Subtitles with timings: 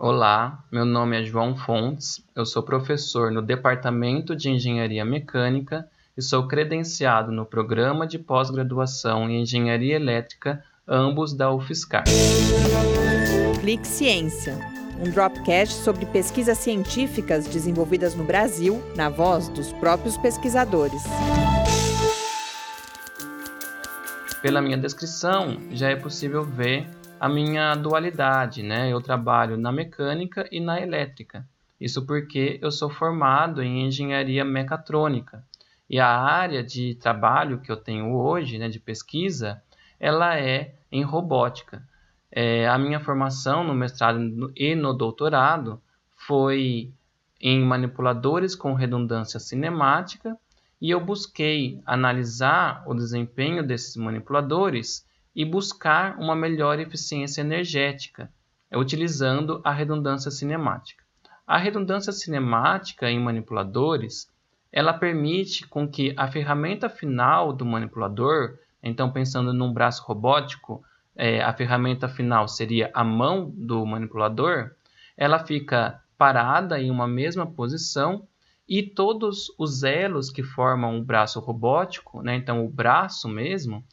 [0.00, 6.22] Olá, meu nome é João Fontes, eu sou professor no Departamento de Engenharia Mecânica e
[6.22, 12.04] sou credenciado no Programa de Pós-Graduação em Engenharia Elétrica, ambos da UFSCar.
[13.60, 14.56] Clique Ciência,
[15.00, 21.02] um dropcast sobre pesquisas científicas desenvolvidas no Brasil, na voz dos próprios pesquisadores.
[24.40, 26.86] Pela minha descrição, já é possível ver
[27.20, 28.92] a minha dualidade, né?
[28.92, 31.46] Eu trabalho na mecânica e na elétrica.
[31.80, 35.44] Isso porque eu sou formado em engenharia mecatrônica.
[35.88, 39.62] E a área de trabalho que eu tenho hoje, né, de pesquisa,
[39.98, 41.82] ela é em robótica.
[42.30, 45.80] É, a minha formação no mestrado e no doutorado
[46.14, 46.92] foi
[47.40, 50.36] em manipuladores com redundância cinemática
[50.80, 55.06] e eu busquei analisar o desempenho desses manipuladores
[55.38, 58.28] e buscar uma melhor eficiência energética,
[58.74, 61.04] utilizando a redundância cinemática.
[61.46, 64.28] A redundância cinemática em manipuladores,
[64.72, 70.82] ela permite com que a ferramenta final do manipulador, então pensando num braço robótico,
[71.14, 74.72] é, a ferramenta final seria a mão do manipulador,
[75.16, 78.26] ela fica parada em uma mesma posição
[78.68, 83.84] e todos os elos que formam o braço robótico, né, então o braço mesmo,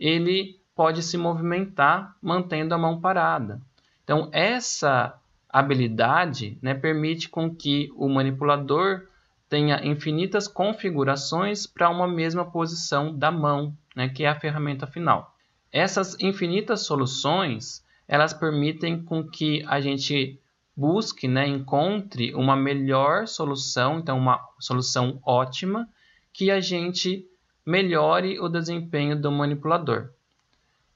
[0.00, 3.60] ele pode se movimentar mantendo a mão parada.
[4.02, 9.06] Então essa habilidade né, permite com que o manipulador
[9.48, 15.34] tenha infinitas configurações para uma mesma posição da mão, né, que é a ferramenta final.
[15.70, 20.38] Essas infinitas soluções elas permitem com que a gente
[20.76, 25.88] busque, né, encontre uma melhor solução, então uma solução ótima,
[26.32, 27.26] que a gente
[27.64, 30.10] melhore o desempenho do manipulador.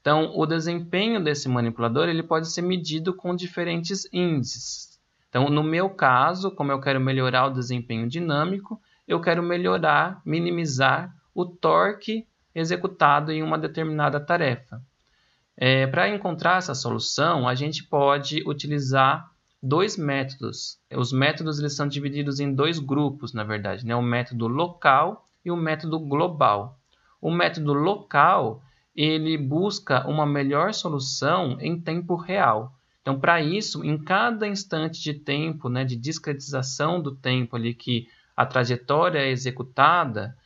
[0.09, 4.99] Então, o desempenho desse manipulador ele pode ser medido com diferentes índices.
[5.29, 11.15] Então, no meu caso, como eu quero melhorar o desempenho dinâmico, eu quero melhorar, minimizar
[11.35, 14.81] o torque executado em uma determinada tarefa.
[15.55, 19.31] É, Para encontrar essa solução, a gente pode utilizar
[19.63, 20.79] dois métodos.
[20.91, 23.95] Os métodos eles são divididos em dois grupos, na verdade, né?
[23.95, 26.79] o método local e o método global.
[27.21, 28.63] O método local
[28.99, 32.73] ele busca uma melhor solução em tempo real.
[33.01, 38.09] Então, para isso, em cada instante de tempo, né, de discretização do tempo ali que
[38.37, 40.37] a trajetória é executada,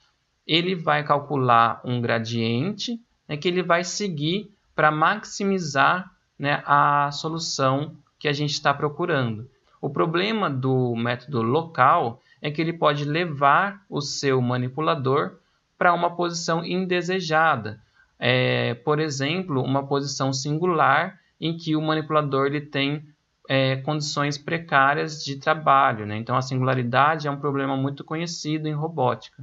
[0.46, 7.96] ele vai calcular um gradiente né, que ele vai seguir para maximizar né, a solução
[8.18, 9.48] que a gente está procurando.
[9.80, 15.38] O problema do método local é que ele pode levar o seu manipulador
[15.78, 17.80] para uma posição indesejada.
[18.24, 23.04] É, por exemplo, uma posição singular em que o manipulador ele tem
[23.48, 26.06] é, condições precárias de trabalho.
[26.06, 26.18] Né?
[26.18, 29.42] Então, a singularidade é um problema muito conhecido em robótica.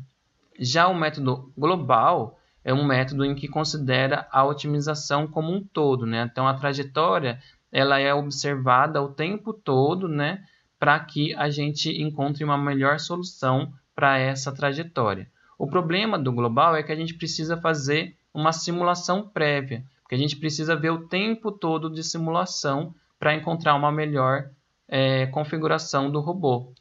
[0.57, 6.05] Já o método global é um método em que considera a otimização como um todo.
[6.05, 6.25] Né?
[6.31, 7.37] Então, a trajetória
[7.69, 10.41] ela é observada o tempo todo, né,
[10.79, 15.29] para que a gente encontre uma melhor solução para essa trajetória.
[15.57, 20.17] O problema do global é que a gente precisa fazer uma simulação prévia, porque a
[20.17, 24.49] gente precisa ver o tempo todo de simulação para encontrar uma melhor
[24.87, 26.73] é, configuração do robô.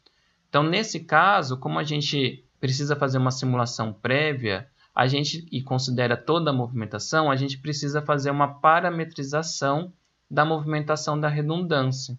[0.48, 6.16] Então, nesse caso, como a gente precisa fazer uma simulação prévia, a gente e considera
[6.16, 9.92] toda a movimentação, a gente precisa fazer uma parametrização
[10.30, 12.18] da movimentação da redundância.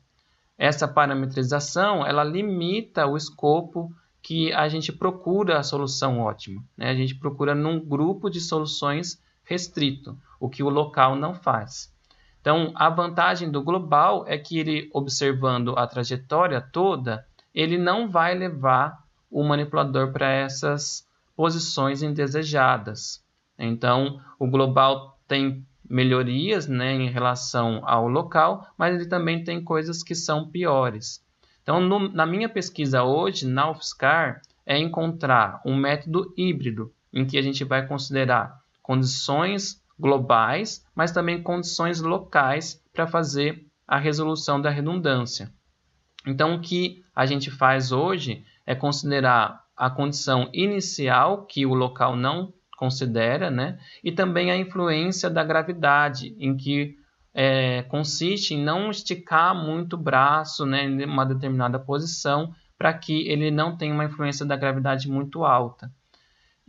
[0.57, 3.89] Essa parametrização ela limita o escopo
[4.21, 6.63] que a gente procura a solução ótima.
[6.77, 6.89] Né?
[6.89, 11.91] A gente procura num grupo de soluções restrito, o que o local não faz.
[12.39, 18.35] Então, a vantagem do global é que ele, observando a trajetória toda, ele não vai
[18.35, 21.05] levar o manipulador para essas
[21.35, 23.23] posições indesejadas.
[23.57, 30.03] Então, o global tem melhorias né, em relação ao local, mas ele também tem coisas
[30.03, 31.25] que são piores.
[31.63, 37.37] Então, no, na minha pesquisa hoje, na UFSCar, é encontrar um método híbrido, em que
[37.37, 38.58] a gente vai considerar
[38.89, 45.53] condições globais, mas também condições locais para fazer a resolução da redundância.
[46.25, 52.15] Então, o que a gente faz hoje é considerar a condição inicial que o local
[52.15, 53.77] não considera, né?
[54.03, 56.97] E também a influência da gravidade, em que
[57.31, 63.27] é, consiste em não esticar muito o braço né, em uma determinada posição para que
[63.27, 65.91] ele não tenha uma influência da gravidade muito alta.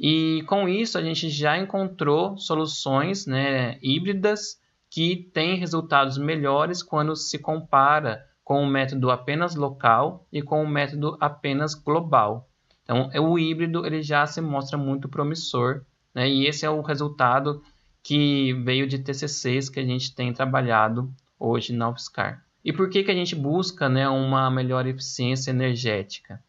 [0.03, 4.59] E com isso a gente já encontrou soluções né, híbridas
[4.89, 10.67] que têm resultados melhores quando se compara com o método apenas local e com o
[10.67, 12.49] método apenas global.
[12.83, 15.83] Então, o híbrido ele já se mostra muito promissor,
[16.15, 16.27] né?
[16.27, 17.63] e esse é o resultado
[18.03, 22.43] que veio de TCCs que a gente tem trabalhado hoje na UFSCar.
[22.65, 26.43] E por que, que a gente busca né, uma melhor eficiência energética?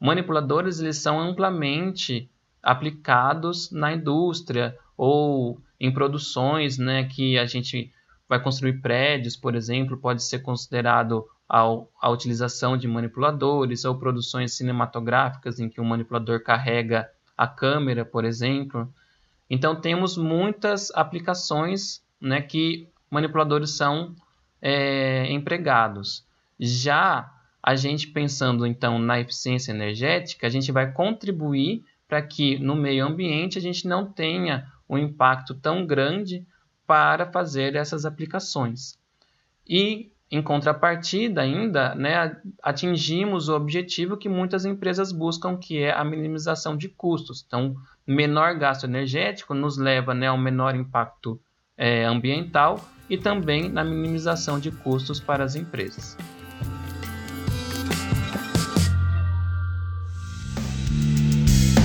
[0.00, 2.28] Manipuladores eles são amplamente
[2.66, 7.92] aplicados na indústria ou em produções né, que a gente
[8.28, 15.60] vai construir prédios, por exemplo, pode ser considerado a, utilização de manipuladores ou produções cinematográficas
[15.60, 17.08] em que o manipulador carrega
[17.38, 18.92] a câmera, por exemplo.
[19.48, 24.12] Então temos muitas aplicações né, que manipuladores são
[24.60, 26.24] é, empregados.
[26.58, 27.32] Já
[27.62, 33.06] a gente pensando então na eficiência energética, a gente vai contribuir para que no meio
[33.06, 36.46] ambiente a gente não tenha um impacto tão grande
[36.86, 38.98] para fazer essas aplicações.
[39.68, 46.04] E em contrapartida, ainda, né, atingimos o objetivo que muitas empresas buscam, que é a
[46.04, 47.44] minimização de custos.
[47.46, 47.76] Então,
[48.06, 51.40] menor gasto energético nos leva né, ao menor impacto
[51.76, 56.16] é, ambiental e também na minimização de custos para as empresas.